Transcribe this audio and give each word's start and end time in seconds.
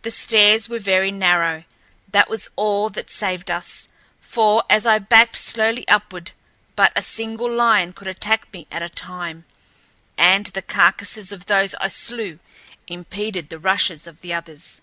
The 0.00 0.10
stairs 0.10 0.66
were 0.70 0.78
very 0.78 1.10
narrow—that 1.10 2.30
was 2.30 2.48
all 2.56 2.88
that 2.88 3.10
saved 3.10 3.50
us—for 3.50 4.64
as 4.70 4.86
I 4.86 4.98
backed 4.98 5.36
slowly 5.36 5.86
upward, 5.86 6.32
but 6.74 6.90
a 6.96 7.02
single 7.02 7.52
lion 7.52 7.92
could 7.92 8.08
attack 8.08 8.50
me 8.50 8.66
at 8.72 8.80
a 8.80 8.88
time, 8.88 9.44
and 10.16 10.46
the 10.46 10.62
carcasses 10.62 11.32
of 11.32 11.44
those 11.44 11.74
I 11.82 11.88
slew 11.88 12.38
impeded 12.86 13.50
the 13.50 13.58
rushes 13.58 14.06
of 14.06 14.22
the 14.22 14.32
others. 14.32 14.80